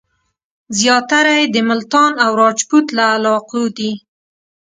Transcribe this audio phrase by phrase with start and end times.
[0.79, 3.91] زیاتره یې د ملتان او راجپوت له علاقو دي.